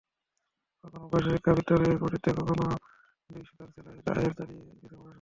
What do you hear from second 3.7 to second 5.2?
সেলাইয়ের আয়ে চালিয়ে গেছে পড়াশোনা।